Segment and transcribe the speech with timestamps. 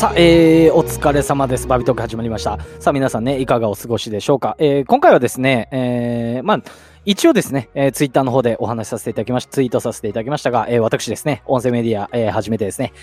[0.00, 1.66] さあ、えー、お疲れ様です。
[1.66, 2.58] バビトーク始まりました。
[2.78, 4.56] さあ、皆さんね、いかがお過ごしでしょうか？
[4.58, 6.62] えー、今回はですね、えー、まあ、
[7.04, 12.94] 一応ですね、えー、ツイッターの方でお話しさせていただきました、ツイートさせていただきましたが、えー、私ですね、音声メディア、えー、初めてですね、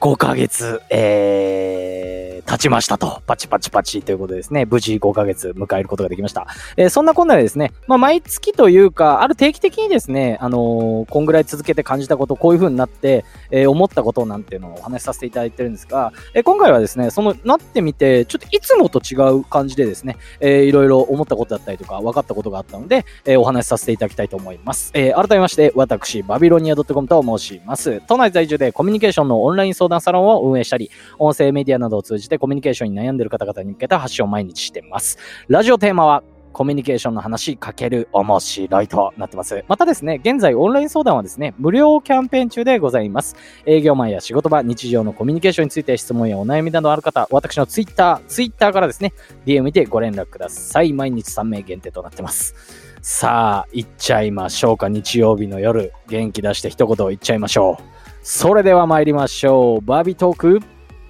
[0.00, 3.20] 5ヶ月、えー、経ちましたと。
[3.26, 6.46] パチパチパチということでですね、無事5ヶ月迎えることができました。
[6.78, 24.92] えー、そんなこんなでですね、まあ、毎月というか、ある定期的にですね、あのー、こんぐらい続けて感じたこと、こういう風になって、えー、思ったことなんていうのをお話しさせていただいてるんですが、えー、今回はですね、その、なってみて、ちょっといつもと違う感じでですね、えー、いろいろ思ったことだったりとか、分かったことがあったので、えー、お話しさせていただきたいと思います。
[24.94, 28.00] えー、改めまして、私、バビロニア .com と申します。
[28.08, 35.18] 都内在住でコミュニケーションのオンライン相談サロンを運営したり、音声メディアなどを通じてコミュニケーションに悩んでいる方々に向けた発信を毎日してます。
[35.48, 39.64] ラジオテーマは、コミュニケーションの話かける面白いとなってます。
[39.68, 43.36] またですね、現在オンライン相談はですね、無料キャンペーン中でございます。
[43.66, 49.12] 営業マンや仕事場、日常のコミュニケーションについて質問やお悩みなどある方、私のツイッター、ツイッターからですね、
[49.46, 50.92] DM 見てご連絡ください。
[50.92, 52.54] 毎日3名限定となってます。
[53.00, 54.88] さあ、行っちゃいましょうか。
[54.88, 57.99] 日曜日の夜、元気出して一言言っちゃいましょう。
[58.22, 59.80] それでは参りましょう。
[59.80, 60.60] バービートーク、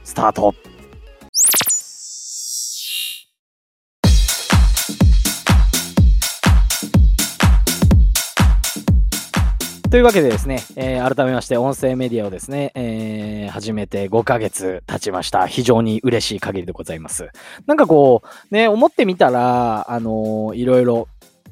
[0.05, 0.55] スタート。
[9.91, 15.49] というわけでですね、えー、改めまして音声メディアをですね、えー、始めて5ヶ月経ちました。
[15.49, 17.31] 非常に嬉しい限りでございます。
[17.67, 21.09] なんかこう、ね、思ってみたら、あのー、いろいろ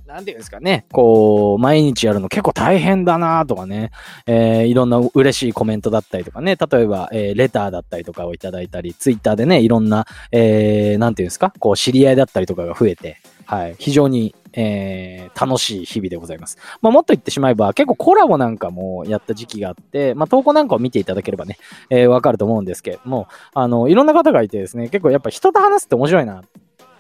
[0.09, 3.91] なんていうんですかね、こう、毎日やるの結構大変だなとかね、
[4.27, 16.57] えー、いろんな嬉しいコメントだったりとかね、例えば、えー、レターだったりとかをいただいたり、ツイッターでね、いろんな、えー、なんていうんですか、こう、知り合いだったりとかが増えて、はい、非常に、えー、楽しい日々でございます。
[16.81, 21.59] まあ、もっと言ってしまえば、結構コラボなんかもやった時期があって、まあ、投稿なんかを見ていただければね、
[21.91, 26.43] えー、わかると思うんですけども、あの、いろんな方がいてですね、結構やっぱ人と話すって面白いな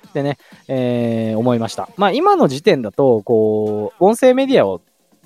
[0.08, 1.88] ってね、えー、思いました。
[1.96, 4.80] まあ今の時点だと、こう、音声メディアを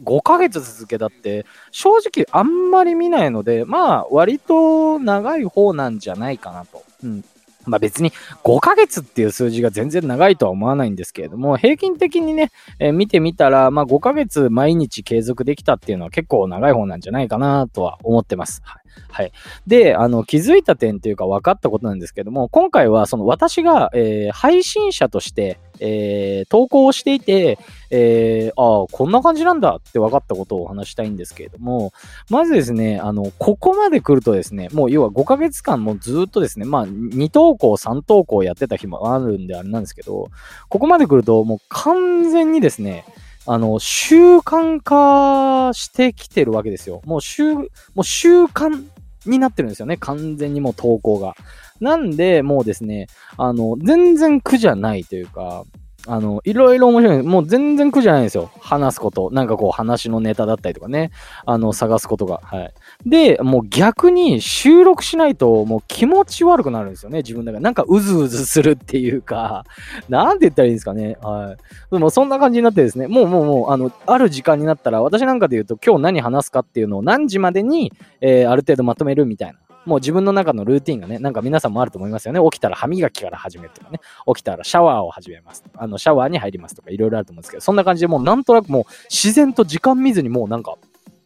[0.05, 6.83] 5ヶ月続けたって、正直あんまり見ないので、まあ割と長い方なんじゃないかなと。
[7.05, 7.25] うん。
[7.67, 8.13] まあ別に
[8.45, 18.61] 5ヶ月っていう数字が全然長いとは思わないんですけれども、平均的にね、えー、見てみたら、まあ5ヶ月毎日継続できたっていうのは結構長い方なんじゃないかなとは思ってます。
[18.65, 18.83] はい。
[19.09, 19.33] はい。
[19.67, 27.59] で、あの、気づいた点というか分かったことなんですけども、今回はその私が、えー、配信者として、えー、投稿をしていて、
[27.91, 31.93] えー、ああ、こんな感じなんだって分かったことをお話したいんですけれども、
[32.31, 40.29] まずですね、あの、ここまで来るとですね、もう要は5ヶ月間もずっとですね、まあ、2投稿、3投稿やってた日もあるんであれなんですけど、
[40.69, 43.05] ここまで来るともう完全にですね、
[43.45, 47.03] あの、習慣化してきてるわけですよ。
[47.05, 47.65] もう習、も
[47.97, 48.85] う習慣
[49.27, 49.97] になってるんですよね。
[49.97, 51.35] 完全にもう投稿が。
[51.81, 55.65] なんで、もうですね、あの、全然苦じゃないというか、
[56.09, 57.23] あの、いろいろ面白い。
[57.23, 58.51] もう全然苦じゃないんですよ。
[58.61, 59.31] 話すこと。
[59.31, 61.13] なんかこう話のネタだったりとかね。
[61.47, 62.41] あの、探すことが。
[62.43, 62.75] はい。
[63.07, 67.19] で、もう逆に収録しないともう気持ち悪くなるんですよね。
[67.19, 67.63] 自分だから。
[67.63, 69.65] なんかうずうずするっていうか、
[70.09, 71.17] なんて言ったらいいんですかね。
[71.23, 71.93] はい。
[71.93, 73.07] でもそんな感じになってですね。
[73.07, 79.59] もうもうもう、あの、ある時間になったら、私なんかで言うと今日何話すかっていうのを何時までに、えー、ある程度まとめるみたいな。
[79.85, 82.41] もう自分の中のルーティンがね、なんか皆さんもあると思いますよね。
[82.51, 84.01] 起きたら歯磨きから始めるとかね。
[84.27, 90.77] 起きたらシャワーを始めますあの、シャワーに入りますとかいろいろあると思うんですけど、そんな感じでもうなんとなくもう自然と時間見ずにもうなんか、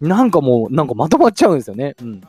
[0.00, 1.94] なんかもうなんかまとまっちゃうんですよね。
[2.00, 2.22] うん。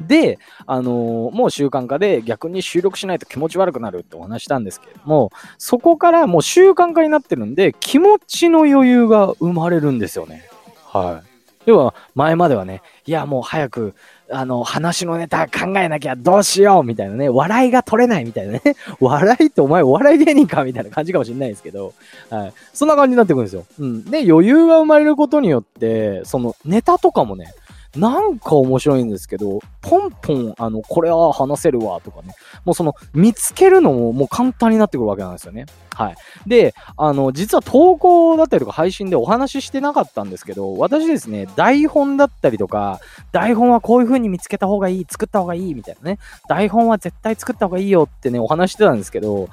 [0.00, 10.44] で、あのー、もう習慣化で逆に収録しないと気持ち悪くなるってお話したんですけれども、そこからもう習慣化になってるんで、気持ちの余裕が生まれるんですよね。
[10.86, 11.27] はい。
[11.70, 13.94] 要は、前まではね、いや、もう早く
[14.30, 18.62] あの、話のネタ考えなきゃどうしようみたいなね、笑いが取れないみたいなね、
[19.00, 21.94] 笑いってお前お笑い芸人かみたいな感じかもしれないですけど、
[22.30, 22.52] はい。
[22.72, 23.64] そんな感じになってくるんですよ。
[23.78, 24.04] うん。
[24.04, 27.52] で、余裕が生まれることによって、そのネタとかもね、
[27.96, 35.66] なんか面白いんですけど、ポンポン、あの、これは話せるわとかね、もうその、見つけるのももう簡単になってくるわけなんですよね。
[35.94, 36.16] はい。
[36.46, 43.00] で、あの、実は投稿だったりとか配信でお話ししてなかったんですけど、私ですね、台本だったりとか、
[43.32, 46.18] 台本はこういう風に見つけた方がいい、作った方がいいみたいなね、
[46.48, 49.48] 台本は絶対作った方がいいよってね、お話してたんですけど、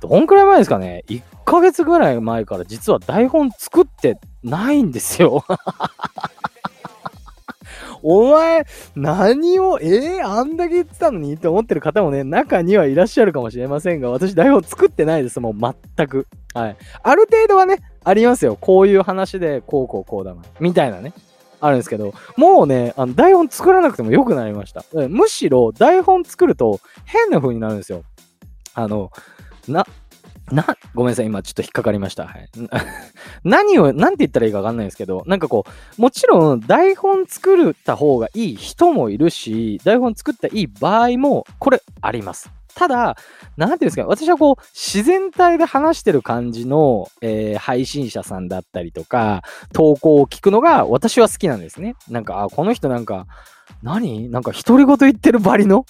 [0.00, 5.44] どんくらい前ですかね ?1 ヶ月ぐらい前から実は台本作ってないんですよ
[8.02, 8.66] お前、
[8.96, 16.26] 何を、えー、あんだけ言ってたのにって思ってる方もね、中にはいらっしゃるかもしれませんが、私台本作ってないです、もう全く。
[16.54, 16.76] はい。
[17.02, 18.56] ある程度はね、ありますよ。
[18.60, 20.42] こういう話で、こうこうこうだな。
[20.58, 21.12] みたいなね。
[21.60, 24.84] あるんですけど、もうね、あの台本作らなくても良くなりました。
[25.08, 28.02] むしろ台本作ると変な風になるんですよ。
[28.74, 29.10] あの、
[29.68, 29.86] な、
[30.52, 32.26] な、ごめんなさい、今ちょっと引っかかりました。
[32.26, 32.48] はい。
[33.44, 35.64] 何を、なんて言ったらいいかわかんないですけど、なんかこ
[35.98, 42.50] う、もちろん台本作った方がいい人もいるし、台本作ったいい場合も、これあります。
[42.74, 43.16] ただ、
[43.56, 49.42] なんていうんですか、私はこう、自然体で話してる感じの、えー、配信者さんだったりとか、
[49.72, 51.96] 投稿を聞くのが私は好きなんですね。
[52.08, 53.26] なんか、あ、この人なんか、
[53.82, 54.28] 何？
[54.28, 55.86] なんか独り言言ってるバリの？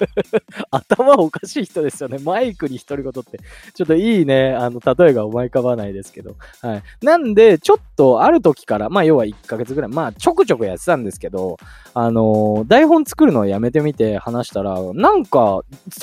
[0.70, 2.18] 頭おかしい人ですよね。
[2.18, 3.38] マイクに独り言って。
[3.74, 6.36] ちょっといいね、あの、例えが思い浮かばないですけど。
[6.62, 6.82] はい。
[7.02, 11.58] なんで、ちょっとある時から、まあ要は1ヶ月ぐらい、まあちょくちょくやってたんですけど、
[11.94, 15.62] あのー、台本作るのをやめてみて話したら、なんか、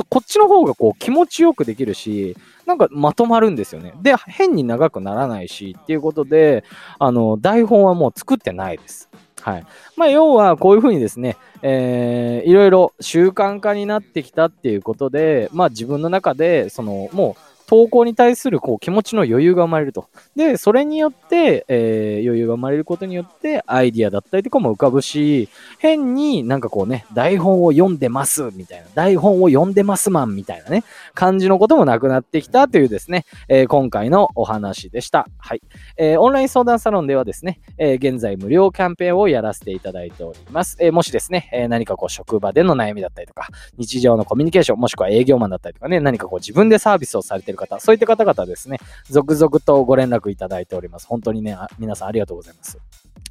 [0.09, 2.35] こっちの方がこう気持ちよくできるし、
[2.65, 3.93] なんかまとまるんですよね。
[4.01, 6.65] で、変に長くならないしっていうことで、
[6.99, 9.09] あの、台本はもう作ってないです。
[9.41, 9.65] はい。
[9.95, 20.07] まあ、要はこういうふうにですね、えー、いろいろ習慣化になってきたっていうことで、まあ自分の中で、その、もう、投稿に対するこう気持ちの余裕が生まれると。
[20.35, 35.27] で、それによって、えー、余裕が生まれることによって、アイディアだったりとかも浮かぶし、変になんかこうね、台本を読んでますみたいな、台本を読んでますマンみたいなね、感じのこともなくなってきたというですね、えー、今回のお話でした。
[35.37, 35.61] はい。
[35.97, 40.77] えー、オンライン相談サロンではですね、え現在無料キャンペーンをやらせていただいております。
[40.79, 43.47] えもしですね、え何かこう職場での悩みだったりとか、
[43.77, 51.07] 日常のコミュニケーション、もしくは営業マンだったりとかね、何かこう自分でサービスをされている方、そういった方々ですね、続々とご連絡いただいております。
[51.07, 52.77] 本当にね、皆さんありがとうございます。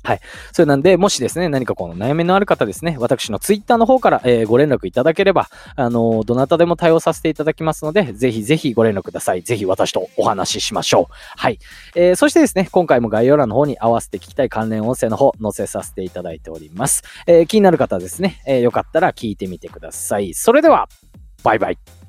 [0.03, 0.21] はい。
[0.53, 9.43] それなんで、もしですね、何かこの悩みのある方ですね、私のツイッターの方から、えー、ご連絡いただければ、あのー、どなたでも対応させていただきますので、ぜひぜひご連絡ください。
[9.43, 11.15] ぜひ私とお話ししましょう。
[11.37, 11.59] はい。
[11.97, 17.03] えー、そしてですね、今回も概要欄の方に合わせて聞きたい関連音声の方、載せさせていただいております。
[17.27, 20.35] え、気になる方ですね、えー、よかったら聞いてみてください。
[20.35, 20.89] それでは、
[21.43, 22.06] バイバイ。